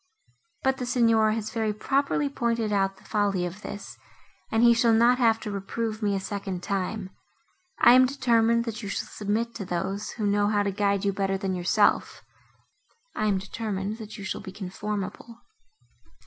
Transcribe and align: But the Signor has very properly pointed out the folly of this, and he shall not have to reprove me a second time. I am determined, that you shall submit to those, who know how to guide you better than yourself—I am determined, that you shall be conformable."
But 0.63 0.77
the 0.77 0.87
Signor 0.87 1.33
has 1.33 1.51
very 1.51 1.71
properly 1.73 2.27
pointed 2.27 2.73
out 2.73 2.97
the 2.97 3.03
folly 3.05 3.45
of 3.45 3.61
this, 3.61 3.99
and 4.51 4.63
he 4.63 4.73
shall 4.73 4.93
not 4.93 5.19
have 5.19 5.39
to 5.41 5.51
reprove 5.51 6.01
me 6.01 6.15
a 6.15 6.19
second 6.19 6.63
time. 6.63 7.11
I 7.77 7.93
am 7.93 8.07
determined, 8.07 8.65
that 8.65 8.81
you 8.81 8.89
shall 8.89 9.07
submit 9.07 9.53
to 9.53 9.63
those, 9.63 10.13
who 10.13 10.25
know 10.25 10.47
how 10.47 10.63
to 10.63 10.71
guide 10.71 11.05
you 11.05 11.13
better 11.13 11.37
than 11.37 11.53
yourself—I 11.53 13.27
am 13.27 13.37
determined, 13.37 13.99
that 13.99 14.17
you 14.17 14.23
shall 14.23 14.41
be 14.41 14.51
conformable." 14.51 15.41